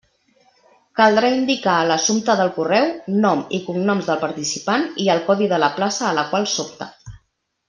Caldrà 0.99 1.29
indicar 1.33 1.75
a 1.81 1.83
l'assumpte 1.91 2.37
del 2.39 2.49
correu: 2.57 2.89
nom 3.27 3.45
i 3.59 3.61
cognoms 3.69 4.09
del 4.11 4.19
participant 4.25 4.89
i 5.05 5.11
el 5.17 5.23
codi 5.29 5.51
de 5.57 5.61
la 5.65 5.71
plaça 5.81 6.09
a 6.09 6.17
la 6.23 6.27
qual 6.33 6.53
s'opta. 6.57 6.91